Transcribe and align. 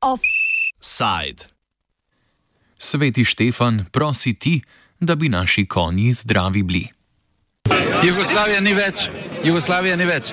Offside. 0.00 1.44
Sveti 2.78 3.24
Štefan, 3.24 3.84
prosi 3.92 4.34
ti, 4.34 4.60
da 5.00 5.14
bi 5.14 5.28
naši 5.28 5.66
konji 5.66 6.12
zdravi 6.12 6.62
bili. 6.62 6.88
Jugoslavija 8.04 8.60
ni 8.60 8.74
več, 8.74 9.08
Jugoslavija 9.44 9.96
ni 9.96 10.04
več. 10.04 10.32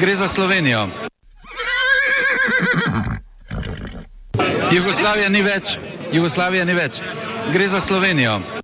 Gre 0.00 0.16
za 0.16 0.28
Slovenijo. 0.28 0.88
Jugoslavija 4.72 5.28
ni 5.28 5.42
več, 5.42 5.78
Jugoslavija 6.12 6.64
ni 6.64 6.74
več. 6.74 7.02
Gre 7.52 7.68
za 7.68 7.80
Slovenijo. 7.80 8.59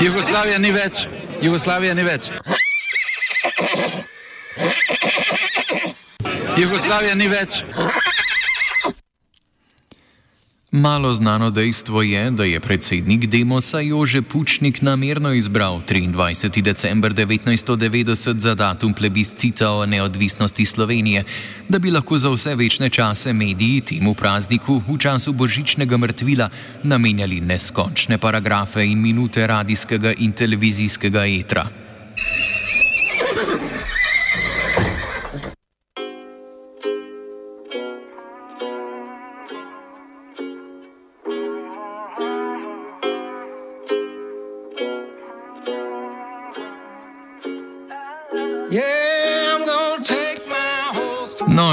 Jugoslavija 0.00 0.58
ni 0.58 0.72
več, 0.72 1.06
Jugoslavija 1.42 1.94
ni 1.94 2.02
več. 2.04 2.30
Jugoslavija 6.56 7.14
ni 7.14 7.28
več. 7.28 7.62
Malo 10.76 11.14
znano 11.14 11.50
dejstvo 11.50 12.02
je, 12.02 12.30
da 12.30 12.44
je 12.44 12.60
predsednik 12.60 13.26
Demosa 13.26 13.80
Jože 13.80 14.22
Pučnik 14.22 14.82
namerno 14.82 15.32
izbral 15.32 15.80
23. 15.88 16.62
december 16.62 17.14
1990 17.14 18.38
za 18.38 18.54
datum 18.54 18.94
plebiscita 18.94 19.70
o 19.70 19.86
neodvisnosti 19.86 20.64
Slovenije, 20.64 21.24
da 21.68 21.78
bi 21.78 21.90
lahko 21.90 22.18
za 22.18 22.30
vse 22.30 22.54
večne 22.54 22.88
čase 22.88 23.32
mediji 23.32 23.80
temu 23.80 24.14
prazniku 24.14 24.82
v 24.88 24.98
času 24.98 25.32
božičnega 25.32 25.96
mrtvila 25.96 26.50
namenjali 26.82 27.40
neskončne 27.40 28.18
paragrafe 28.18 28.84
in 28.84 29.00
minute 29.00 29.46
radijskega 29.46 30.12
in 30.18 30.32
televizijskega 30.32 31.26
etra. 31.26 31.85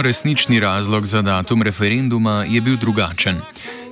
Resnični 0.03 0.59
razlog 0.59 1.05
za 1.05 1.21
datum 1.21 1.61
referenduma 1.61 2.45
je 2.49 2.61
bil 2.61 2.75
drugačen. 2.77 3.39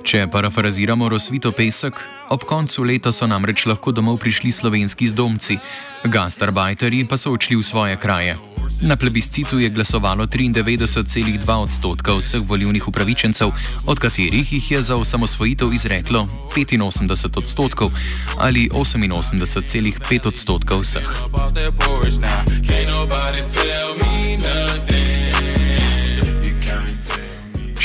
Če 0.04 0.26
parafraziramo 0.32 1.08
Rosvito 1.08 1.52
Pesek, 1.52 1.94
ob 2.28 2.44
koncu 2.44 2.84
leta 2.84 3.12
so 3.12 3.26
namreč 3.26 3.64
lahko 3.66 3.92
domov 3.92 4.18
prišli 4.20 4.52
slovenski 4.52 5.08
zdomci, 5.08 5.58
gastarbajterji 6.04 7.06
pa 7.08 7.16
so 7.16 7.32
odšli 7.32 7.56
v 7.56 7.62
svoje 7.62 7.96
kraje. 7.96 8.36
Na 8.82 8.96
plebiscitu 8.96 9.58
je 9.58 9.70
glasovalo 9.70 10.26
93,2 10.26 11.54
odstotka 11.54 12.14
vseh 12.18 12.42
volivnih 12.46 12.88
upravičencev, 12.88 13.50
od 13.86 13.98
katerih 13.98 14.52
jih 14.52 14.70
je 14.70 14.82
za 14.82 14.96
osamosvojitev 14.96 15.72
izreklo 15.72 16.26
85 16.56 17.38
odstotkov 17.38 17.90
ali 18.38 18.68
88,5 18.68 20.28
odstotka 20.28 20.76
vseh. 20.76 21.08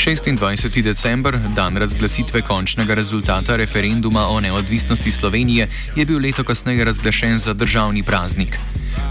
26. 0.08 0.82
december, 0.82 1.38
dan 1.56 1.76
razglasitve 1.76 2.40
končnega 2.42 2.94
rezultata 2.94 3.56
referenduma 3.56 4.28
o 4.28 4.40
neodvisnosti 4.40 5.10
Slovenije, 5.10 5.68
je 5.96 6.06
bil 6.06 6.18
leto 6.18 6.44
kasneje 6.44 6.84
razglašen 6.84 7.38
za 7.38 7.52
državni 7.52 8.02
praznik. 8.02 8.58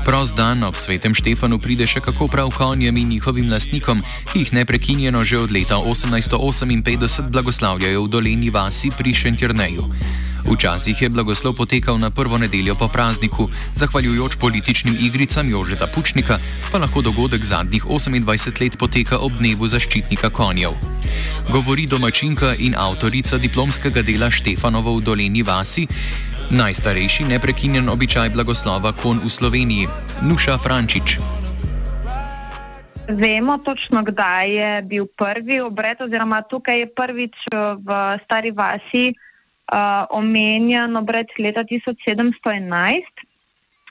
Prost 0.07 0.39
dan 0.39 0.63
ob 0.63 0.71
svetem 0.79 1.11
Štefanu 1.11 1.59
pride 1.59 1.83
še 1.83 1.99
kako 1.99 2.29
prav 2.31 2.47
konjem 2.55 2.95
in 2.95 3.09
njihovim 3.11 3.49
lastnikom, 3.51 3.99
ki 4.31 4.39
jih 4.39 4.53
neprekinjeno 4.55 5.19
že 5.27 5.35
od 5.35 5.51
leta 5.51 5.75
1858 5.83 7.27
blagoslavljajo 7.27 8.05
v 8.05 8.07
dolini 8.07 8.47
vasi 8.47 8.87
pri 8.87 9.11
Šentjerneju. 9.11 9.83
Včasih 10.47 10.95
je 10.95 11.11
blagoslov 11.11 11.59
potekal 11.59 11.99
na 11.99 12.07
prvo 12.07 12.39
nedeljo 12.39 12.79
po 12.79 12.87
prazniku, 12.87 13.49
zahvaljujoč 13.75 14.39
političnim 14.39 14.95
igricam 14.95 15.49
Jožeta 15.51 15.91
Pučnika, 15.91 16.39
pa 16.71 16.79
lahko 16.79 17.03
dogodek 17.03 17.43
zadnjih 17.43 17.83
28 17.83 18.63
let 18.63 18.79
poteka 18.79 19.19
ob 19.19 19.35
dnevu 19.35 19.67
zaščitnika 19.67 20.31
konjev. 20.31 20.71
Govori 21.51 21.83
domačinka 21.83 22.55
in 22.63 22.79
avtorica 22.79 23.35
diplomskega 23.35 24.07
dela 24.07 24.31
Štefanovo 24.31 24.95
v 24.95 25.03
dolini 25.03 25.43
vasi, 25.43 25.83
najstarejši 26.51 27.23
neprekinjen 27.23 27.89
običaj 27.89 28.29
blagoslova 28.29 28.91
kon 28.95 29.19
v 29.19 29.29
Sloveniji, 29.29 29.87
Nuša 30.23 30.57
Frančič. 30.57 31.19
Vemo 33.07 33.57
točno, 33.63 34.03
kdaj 34.03 34.51
je 34.51 34.81
bil 34.81 35.05
prvi 35.17 35.59
obred, 35.59 36.01
oziroma 36.01 36.41
tukaj 36.41 36.79
je 36.79 36.87
prvič 36.91 37.35
v 37.83 38.19
Stari 38.23 38.51
Vasi 38.51 39.11
uh, 39.11 39.15
omenjen 40.09 40.95
obred 40.95 41.27
leta 41.39 41.63
1711, 41.63 43.03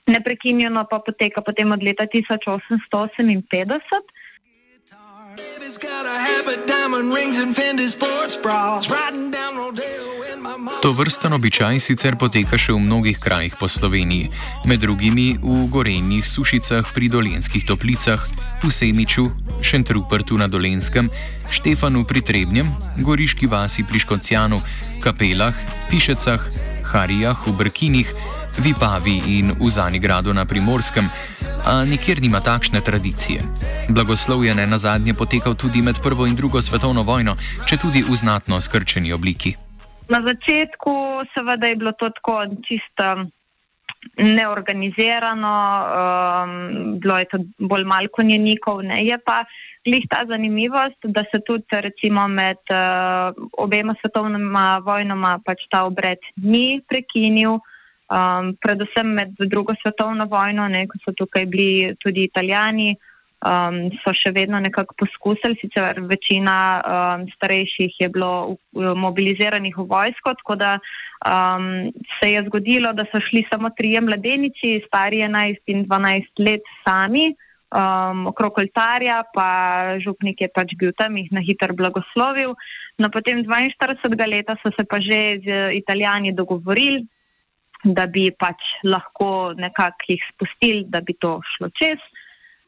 neprekinjeno 0.06 0.84
pa 0.90 1.00
poteka 1.00 1.40
potem 1.40 1.72
od 1.72 1.82
leta 1.82 2.04
1858. 2.04 4.16
To 10.66 10.92
vrsten 10.92 11.32
običaj 11.32 11.78
sicer 11.78 12.16
poteka 12.18 12.58
še 12.58 12.74
v 12.74 12.82
mnogih 12.82 13.18
krajih 13.22 13.54
po 13.54 13.70
Sloveniji, 13.70 14.30
med 14.66 14.82
drugimi 14.82 15.38
v 15.38 15.66
gorenjih 15.70 16.26
sušicah 16.26 16.90
pri 16.90 17.06
dolenskih 17.06 17.62
toplicah, 17.62 18.18
v 18.62 18.70
Semiču, 18.70 19.30
Šentrupertu 19.62 20.34
na 20.34 20.50
Dolenskem, 20.50 21.06
Štefanu 21.46 22.02
pri 22.02 22.22
Trebnjem, 22.22 22.70
Goriški 22.98 23.46
vasi 23.46 23.86
pri 23.86 24.02
Škocjanu, 24.02 24.58
Kapelah, 24.98 25.54
Pišecah, 25.86 26.42
Harijah 26.82 27.46
v 27.46 27.54
Brkinih, 27.54 28.10
Vipavi 28.58 29.38
in 29.38 29.54
v 29.54 29.66
Zanigradu 29.70 30.34
na 30.34 30.46
Primorskem, 30.46 31.06
a 31.66 31.84
nikjer 31.86 32.22
nima 32.22 32.42
takšne 32.42 32.82
tradicije. 32.82 33.42
Blagoslov 33.90 34.42
je 34.42 34.54
ne 34.54 34.66
na 34.66 34.78
zadnje 34.78 35.14
potekal 35.14 35.54
tudi 35.54 35.82
med 35.82 36.02
Prvo 36.02 36.26
in 36.26 36.34
Drugo 36.34 36.62
svetovno 36.62 37.02
vojno, 37.02 37.34
če 37.66 37.78
tudi 37.78 38.02
v 38.02 38.14
znatno 38.16 38.58
skrčeni 38.58 39.12
obliki. 39.12 39.65
Na 40.08 40.22
začetku 40.22 41.26
seveda 41.34 41.66
je 41.66 41.76
bilo 41.76 41.92
to 41.92 42.10
tako 42.10 42.46
čisto 42.62 43.26
neorganizirano, 44.16 45.54
um, 45.82 47.00
bilo 47.00 47.18
je 47.18 47.24
to 47.24 47.38
bolj 47.58 47.84
malo 47.84 48.08
konjenikov, 48.12 48.82
ne. 48.82 49.02
Je 49.02 49.18
pa 49.18 49.44
glih 49.84 50.06
ta 50.10 50.22
zanimivost, 50.28 50.98
da 51.02 51.24
se 51.30 51.40
tudi 51.46 51.64
recimo 51.70 52.28
med 52.28 52.62
uh, 52.70 53.34
obema 53.58 53.94
svetovnima 54.00 54.78
vojnama 54.84 55.38
pač 55.44 55.66
ta 55.70 55.84
obred 55.86 56.18
ni 56.36 56.80
prekinil, 56.88 57.58
um, 57.58 58.54
predvsem 58.62 59.14
med 59.18 59.34
drugo 59.38 59.74
svetovno 59.82 60.26
vojno, 60.30 60.68
ne, 60.68 60.86
ko 60.86 60.98
so 61.04 61.12
tukaj 61.12 61.46
bili 61.46 61.94
tudi 62.02 62.26
italijani, 62.30 62.96
um, 63.44 63.80
so 64.02 64.14
še 64.16 64.32
vedno 64.36 64.60
nekako 64.62 64.96
poskusili, 65.02 65.58
sicer 65.60 66.00
večina 66.08 66.56
um, 66.80 67.26
starejših 67.36 68.00
je 68.00 68.08
bilo 68.12 68.56
mobiliziranih 68.74 69.76
v 69.76 69.86
vojsko, 69.90 70.36
tako 70.42 70.56
da 70.60 70.76
um, 70.78 71.90
se 72.18 72.32
je 72.32 72.44
zgodilo, 72.48 72.92
da 72.96 73.08
so 73.12 73.20
šli 73.28 73.46
samo 73.50 73.72
trije 73.76 74.00
mladenici, 74.00 74.78
stari 74.86 75.24
11 75.24 75.74
in 75.74 75.84
12 75.88 76.46
let 76.46 76.72
sami 76.84 77.32
um, 77.70 78.26
okrog 78.30 78.58
oltarja, 78.58 79.22
pa 79.34 79.48
župnik 80.02 80.40
je 80.40 80.48
pač 80.52 80.74
bil 80.78 80.94
tam 80.96 81.16
jih 81.18 81.30
na 81.34 81.42
hitro 81.44 81.74
blagoslovil. 81.74 82.54
No, 82.98 83.10
potem 83.12 83.42
42. 83.44 84.30
leta 84.30 84.56
so 84.62 84.72
se 84.72 84.84
pa 84.84 85.00
že 85.00 85.42
z 85.44 85.48
italijani 85.76 86.32
dogovorili, 86.32 87.04
da 87.84 88.06
bi 88.06 88.30
pač 88.32 88.82
lahko 88.84 89.52
nekako 89.54 90.08
jih 90.08 90.22
spustili, 90.32 90.86
da 90.88 91.00
bi 91.00 91.14
to 91.14 91.40
šlo 91.56 91.70
čez. 91.76 92.00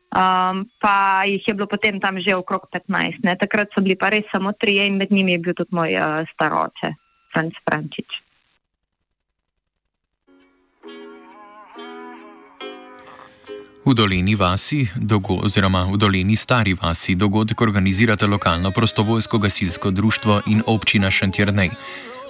Um, 0.08 0.64
pa 0.80 1.22
jih 1.28 1.44
je 1.44 1.52
bilo 1.54 1.68
potem 1.68 2.00
tam 2.00 2.16
že 2.16 2.32
okrog 2.32 2.64
15. 2.72 3.20
Ne? 3.28 3.36
Takrat 3.36 3.68
so 3.74 3.84
bili 3.84 3.92
pa 3.92 4.08
res 4.08 4.24
samo 4.32 4.52
trije 4.56 4.86
in 4.88 4.96
med 4.96 5.12
njimi 5.12 5.36
je 5.36 5.38
bil 5.38 5.54
tudi 5.54 5.76
moj 5.76 5.92
uh, 6.00 6.24
staroče, 6.32 6.94
Franc 7.32 7.52
Frančič. 7.64 8.08
V 13.88 13.94
dolini 13.96 14.36
vasi, 14.36 14.84
oziroma 15.44 15.88
v 15.88 15.96
dolini 15.96 16.36
stari 16.36 16.74
vasi, 16.76 17.14
dogodek 17.16 17.60
organizirata 17.60 18.26
lokalno 18.26 18.70
prostovoljsko 18.70 19.38
gasilsko 19.38 19.90
društvo 19.90 20.40
in 20.46 20.62
občina 20.66 21.10
Šentjernej. 21.10 21.70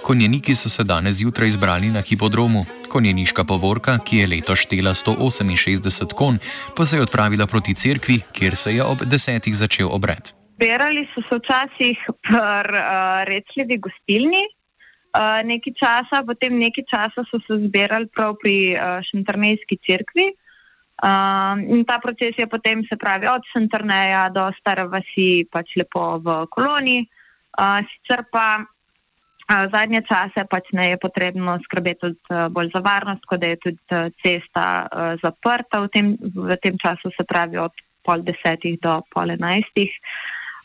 Konjeniki 0.03 0.55
so 0.55 0.69
se 0.69 0.83
danes 0.83 1.15
zjutraj 1.15 1.49
zbrali 1.49 1.89
na 1.89 2.01
hipodromu. 2.01 2.65
Konjeniška 2.89 3.43
povorka, 3.43 3.97
ki 4.05 4.17
je 4.17 4.27
leto 4.27 4.55
štela 4.55 4.93
168 4.93 6.13
kon, 6.13 6.39
pa 6.75 6.85
se 6.85 6.97
je 6.97 7.01
odpravila 7.01 7.47
proti 7.47 7.73
cerkvi, 7.75 8.21
kjer 8.33 8.55
se 8.55 8.73
je 8.75 8.83
ob 8.83 9.03
desetih 9.05 9.55
začel 9.55 9.89
obred. 9.91 10.33
zbirali 10.55 11.07
so 11.13 11.21
se 11.27 11.35
včasih 11.39 11.97
pri 12.21 12.35
uh, 12.35 13.23
recljivi 13.23 13.77
gostilni. 13.77 14.43
Uh, 15.09 15.39
nekaj 15.45 15.73
časa, 15.81 16.23
potem 16.25 16.59
nekaj 16.59 16.83
časa 16.91 17.23
so 17.29 17.39
se 17.47 17.57
zbirali 17.65 18.07
prav 18.15 18.35
pri 18.41 18.75
uh, 18.75 18.99
Šentrnejski 19.11 19.79
cerkvi. 19.87 20.27
Uh, 20.99 21.55
in 21.75 21.85
ta 21.87 21.99
proces 22.03 22.35
je 22.37 22.47
potem, 22.47 22.83
se 22.89 22.97
pravi, 22.97 23.27
od 23.27 23.41
Šentrneja 23.53 24.27
do 24.35 24.49
Stare 24.59 24.83
vasi 24.91 25.47
pač 25.51 25.77
lepo 25.79 26.19
v 26.19 26.43
koloniji. 26.51 27.07
Uh, 27.55 27.79
sicer 27.87 28.25
pa 28.31 28.59
zadnje 29.49 30.01
čase 30.05 30.45
pač 30.45 30.69
ne 30.77 30.91
je 30.93 30.97
potrebno 31.01 31.57
skrbeti 31.65 31.99
tudi 31.99 32.19
uh, 32.29 32.47
bolj 32.53 32.69
za 32.75 32.81
varnost, 32.85 33.25
kot 33.25 33.41
da 33.41 33.47
je 33.49 33.57
tudi 33.63 33.81
uh, 33.91 34.09
cesta 34.21 34.65
uh, 34.85 35.13
zaprta 35.23 35.81
v 35.81 35.89
tem, 35.93 36.07
v 36.21 36.57
tem 36.61 36.77
času, 36.77 37.09
se 37.17 37.25
pravi 37.25 37.57
od 37.57 37.73
pol 38.05 38.21
desetih 38.25 38.77
do 38.81 39.01
pol 39.13 39.33
enajstih. 39.33 39.89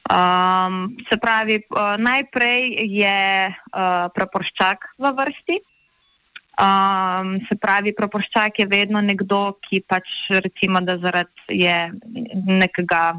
Um, 0.05 0.93
se 1.09 1.17
pravi, 1.17 1.63
najprej 1.99 2.77
je 2.93 3.21
uh, 3.49 4.13
praporščak 4.13 4.91
v 5.01 5.13
vrsti. 5.17 5.57
Um, 6.61 7.41
se 7.49 7.57
pravi, 7.57 7.95
praporščak 7.97 8.61
je 8.61 8.67
vedno 8.69 9.01
nekdo, 9.01 9.57
ki 9.65 9.81
pač 9.89 10.13
recimo, 10.45 10.85
da 10.85 10.99
zaradi 11.01 11.57
je 11.57 11.79
nekega 12.61 13.17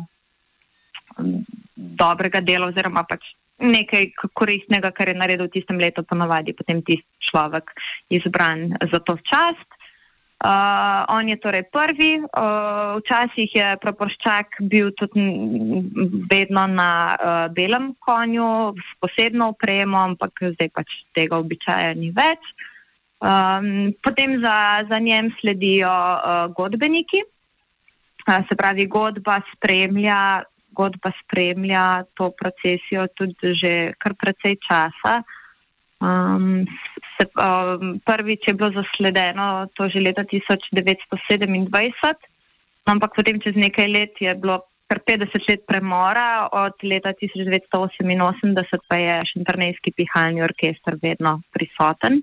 um, 1.18 1.42
dobrega 1.76 2.40
dela 2.46 2.70
oziroma 2.70 3.04
pač 3.10 3.26
nekaj 3.60 4.12
koristnega, 4.34 4.92
kar 4.92 5.10
je 5.10 5.16
naredil 5.16 5.48
v 5.48 5.56
tistem 5.56 5.80
letu, 5.80 6.04
ponavadi 6.04 6.56
potem 6.56 6.84
tisti 6.84 7.08
človek 7.32 7.72
izbran 8.12 8.76
za 8.92 9.00
to 9.00 9.18
čast. 9.24 9.68
Uh, 10.36 11.08
on 11.16 11.30
je 11.32 11.40
torej 11.40 11.64
prvi, 11.72 12.20
uh, 12.20 13.00
včasih 13.00 13.50
je 13.56 13.68
Proporščak 13.82 14.60
bil 14.68 14.92
tudi 15.00 15.24
vedno 16.28 16.68
na 16.68 16.92
uh, 17.16 17.48
belem 17.56 17.96
konju 18.04 18.76
s 18.76 18.90
posebno 19.00 19.56
opremo, 19.56 19.96
ampak 19.96 20.44
zdaj 20.54 20.70
pač 20.76 20.92
tega 21.16 21.40
običaja 21.40 21.96
ni 21.96 22.12
več. 22.12 22.44
Um, 23.24 23.96
potem 24.04 24.36
za, 24.44 24.84
za 24.92 25.00
njem 25.00 25.32
sledijo 25.40 25.90
uh, 25.90 26.52
godbeniki, 26.52 27.24
uh, 28.28 28.44
se 28.46 28.60
pravi, 28.60 28.92
godba 28.92 29.40
spremlja, 29.56 30.44
godba 30.76 31.12
spremlja 31.24 32.04
to 32.14 32.32
procesijo 32.36 33.08
tudi 33.16 33.56
že 33.56 33.74
kar 34.00 34.14
precej 34.20 34.60
časa. 34.68 35.24
Um, 36.04 36.68
se, 37.16 37.24
um, 37.40 38.00
prvič 38.04 38.42
je 38.48 38.54
bilo 38.54 38.70
zasledeno 38.76 39.68
to 39.74 39.88
že 39.90 40.04
leta 40.04 40.24
1927, 40.28 40.76
ampak 42.86 43.16
potem 43.16 43.40
čez 43.40 43.56
nekaj 43.56 43.88
let 43.88 44.14
je 44.20 44.36
bilo 44.36 44.68
kar 44.86 45.00
50 45.02 45.50
let 45.50 45.62
premora, 45.66 46.52
od 46.52 46.76
leta 46.84 47.16
1988 47.16 48.86
pa 48.86 48.96
je 48.96 49.16
Šentrnejski 49.34 49.96
pihalni 49.98 50.44
orkester 50.44 51.00
vedno 51.02 51.42
prisoten. 51.50 52.22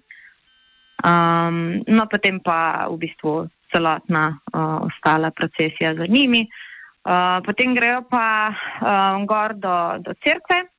Um, 1.03 1.83
no, 1.89 2.07
potem 2.07 2.39
pa 2.39 2.87
v 2.87 3.03
bistvu 3.03 3.51
celotna 3.73 4.39
uh, 4.55 4.87
ostala 4.87 5.33
procesija 5.35 5.97
za 5.99 6.07
njimi. 6.07 6.47
Uh, 6.47 6.72
potem 7.47 7.75
grejo 7.75 8.05
pa 8.07 8.51
uh, 8.51 9.25
gor 9.27 9.55
do, 9.59 9.99
do 10.07 10.15
cerkve, 10.23 10.73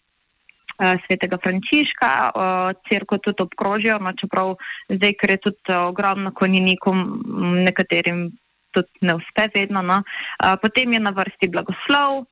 Eh, 0.74 0.98
svetega 1.06 1.38
Frančiška, 1.38 2.12
eh, 2.34 2.74
crkvo 2.90 3.18
tudi 3.18 3.44
obkrožijo, 3.46 4.00
no, 4.02 4.14
čeprav 4.18 4.56
zdaj, 4.90 5.14
ker 5.22 5.30
je 5.32 5.38
tudi 5.38 5.74
ogromno 5.78 6.32
konjenikov, 6.34 6.96
nekaterim 7.68 8.32
tudi 8.74 8.90
ne 9.02 9.14
uspe 9.16 9.48
vedno. 9.54 9.82
No. 9.82 10.02
Potem 10.62 10.94
je 10.94 11.00
na 11.00 11.12
vrsti 11.14 11.48
blagoslov, 11.48 12.26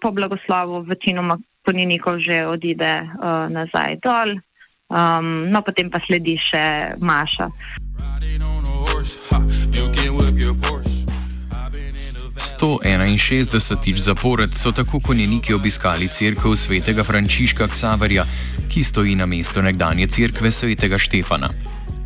po 0.00 0.08
blagoslovu 0.10 0.80
večinoma 0.88 1.36
konjenikov 1.68 2.16
že 2.24 2.46
odide 2.48 3.04
nazaj 3.52 4.00
dol, 4.00 4.40
um, 4.88 5.52
no 5.52 5.60
potem 5.60 5.92
pa 5.92 6.00
sledi 6.00 6.40
še 6.40 6.96
Maša. 6.96 7.52
Riding 8.00 8.29
161. 12.60 13.96
zapored 13.96 14.50
so 14.52 14.72
tako 14.72 15.00
konjeniki 15.00 15.54
obiskali 15.54 16.08
crkvo 16.08 16.56
svetega 16.56 17.04
Frančiška 17.04 17.68
Ksaverja, 17.68 18.24
ki 18.72 18.82
stoji 18.84 19.14
na 19.16 19.26
mestu 19.26 19.62
nekdanje 19.62 20.06
crkve 20.06 20.50
svetega 20.50 20.98
Štefana. 20.98 21.48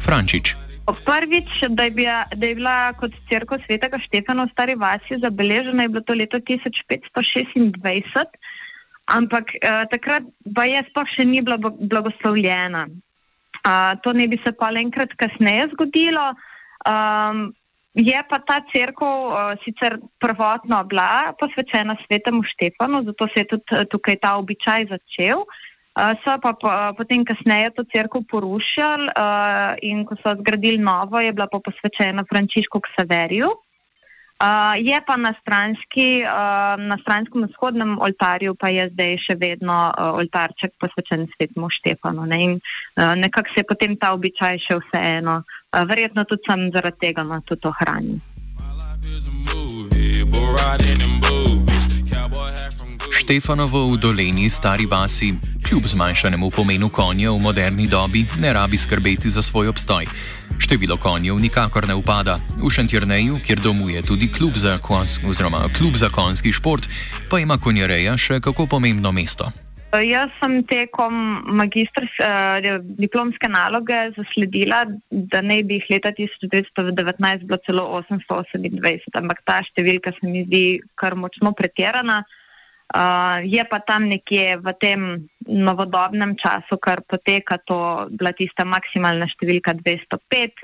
Frančič. 0.05 0.55
Prvič, 0.87 1.51
da 1.69 1.85
je, 1.85 1.91
bila, 1.91 2.23
da 2.35 2.47
je 2.47 2.55
bila 2.55 2.93
kot 2.93 3.11
crkva 3.29 3.59
svetega 3.67 3.99
Štefana 3.99 4.45
v 4.45 4.53
stari 4.53 4.75
vasi 4.79 5.19
zabeležena, 5.19 5.83
je 5.83 5.89
bilo 5.89 6.05
to 6.07 6.15
leto 6.15 6.39
1526, 6.39 8.39
ampak 9.11 9.59
eh, 9.59 9.83
takrat 9.91 10.23
pa 10.55 10.69
je 10.71 10.87
sploh 10.91 11.11
še 11.17 11.27
ni 11.27 11.43
bila 11.43 11.59
blagoslovljena. 11.59 12.87
Uh, 13.65 13.97
to 14.05 14.13
ne 14.13 14.29
bi 14.29 14.37
se 14.45 14.53
pa 14.53 14.69
enkrat 14.77 15.09
kasneje 15.17 15.71
zgodilo. 15.73 16.35
Um, 16.85 17.55
Je 17.95 18.19
pa 18.29 18.39
ta 18.43 18.59
crkva 18.67 19.07
uh, 19.07 19.35
sicer 19.63 20.01
prvotno 20.19 20.83
bila 20.91 21.31
posvečena 21.39 21.95
svetemu 22.03 22.43
Štefanu, 22.43 23.05
zato 23.07 23.29
se 23.31 23.45
je 23.45 23.51
tudi 23.55 23.71
uh, 23.71 23.87
tukaj 23.87 24.19
ta 24.19 24.35
običaj 24.37 24.91
začel. 24.91 25.47
Uh, 25.95 26.11
so 26.27 26.35
pa 26.43 26.59
po, 26.59 26.67
uh, 26.67 26.91
potem 26.99 27.23
kasneje 27.23 27.71
to 27.79 27.87
crkvo 27.87 28.27
porušili 28.27 29.15
uh, 29.15 29.79
in 29.79 30.03
ko 30.03 30.19
so 30.19 30.35
zgradili 30.43 30.83
novo, 30.83 31.23
je 31.23 31.31
bila 31.31 31.47
pa 31.47 31.63
posvečena 31.63 32.27
Frančišku 32.27 32.83
Ksaveriju. 32.83 33.55
Uh, 34.35 34.75
je 34.83 34.99
pa 35.07 35.17
na, 35.17 35.31
stranski, 35.41 36.27
uh, 36.27 36.75
na 36.75 36.99
stranskem 37.01 37.47
vzhodnem 37.47 37.95
oltarju 38.03 38.57
pa 38.59 38.69
je 38.69 38.89
zdaj 38.91 39.15
še 39.23 39.35
vedno 39.39 39.77
uh, 39.95 40.19
oltarček 40.19 40.75
posvečen 40.83 41.29
svetemu 41.37 41.71
Štefanu. 41.71 42.27
Ne? 42.27 42.39
In 42.43 42.53
uh, 42.59 43.15
nekako 43.15 43.55
se 43.55 43.63
je 43.63 43.69
potem 43.71 43.95
ta 43.95 44.11
običaj 44.11 44.59
še 44.67 44.81
vseeno, 44.83 45.39
uh, 45.47 45.85
verjetno 45.87 46.27
tudi 46.27 46.43
sem 46.51 46.67
zaradi 46.75 46.99
tega 47.07 47.23
no, 47.23 47.39
to 47.47 47.55
ohranil. 47.71 48.19
Štefanovo 53.15 53.87
v 53.95 54.03
dolini 54.03 54.51
stari 54.51 54.91
vasi, 54.91 55.31
kljub 55.63 55.87
zmanjšanemu 55.87 56.51
pomenu 56.51 56.91
konja 56.91 57.31
v 57.31 57.39
moderni 57.39 57.87
dobi, 57.87 58.27
ne 58.43 58.53
rabi 58.53 58.77
skrbeti 58.77 59.31
za 59.31 59.41
svoj 59.41 59.71
obstoj. 59.71 60.11
Število 60.59 60.97
konjev 60.97 61.39
nikakor 61.39 61.89
ne 61.89 61.95
upada. 61.95 62.39
V 62.63 62.71
Šentjerneju, 62.71 63.39
kjer 63.47 63.59
domuje 63.65 64.03
tudi 64.03 64.31
klub 64.33 64.55
za, 64.55 64.79
konsk, 64.79 65.23
klub 65.79 65.95
za 65.95 66.09
konski 66.09 66.53
šport, 66.53 66.89
pa 67.31 67.39
ima 67.39 67.59
konjereja 67.59 68.17
še 68.17 68.41
kako 68.41 68.67
pomembno 68.67 69.13
mesto. 69.13 69.51
Jaz 69.95 70.33
sem 70.41 70.65
tekom 70.67 71.15
magistrske 71.55 72.27
uh, 72.27 72.81
diplomske 72.99 73.47
naloge 73.49 73.99
zasledila, 74.17 74.83
da 75.11 75.43
ne 75.43 75.61
bi 75.63 75.79
jih 75.79 75.87
leta 75.95 76.11
1919 76.19 77.47
bilo 77.47 77.59
celo 77.67 77.85
828, 78.01 79.21
ampak 79.21 79.45
ta 79.47 79.61
številka 79.63 80.11
se 80.17 80.27
mi 80.27 80.43
zdi 80.49 80.65
kar 80.99 81.15
močno 81.15 81.55
pretirana. 81.55 82.25
Uh, 82.93 83.41
je 83.49 83.65
pa 83.65 83.81
tam 83.81 84.07
nekje 84.13 84.61
v 84.61 84.69
tem 84.77 85.01
novodobnem 85.49 86.37
času, 86.37 86.77
kar 86.77 87.01
poteka, 87.09 87.57
to 87.65 88.07
bila 88.13 88.31
tista 88.37 88.69
maksimalna 88.69 89.27
številka 89.33 89.73
205, 89.81 90.63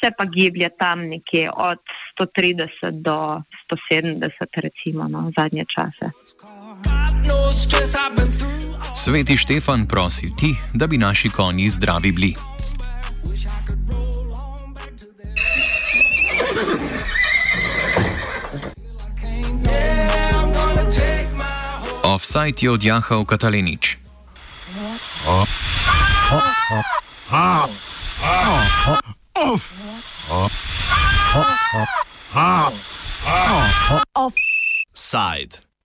se 0.00 0.10
pa 0.16 0.24
giblje 0.24 0.70
tam 0.80 1.04
nekje 1.12 1.50
od 1.52 1.82
130 2.16 3.04
do 3.04 3.44
170, 3.92 4.62
recimo, 4.64 5.08
no, 5.12 5.28
zadnje 5.36 5.64
čase. 5.68 6.10
Sveti 8.94 9.36
Štefan 9.36 9.86
prosi 9.86 10.32
ti, 10.36 10.54
da 10.74 10.86
bi 10.86 10.98
naši 10.98 11.28
konji 11.28 11.68
zdravi 11.68 12.12
bili. 12.12 12.57
Offside 22.08 22.56
je 22.64 22.70
odjahal 22.72 23.24
Katalinič. 23.28 24.00
Offside. 34.16 35.67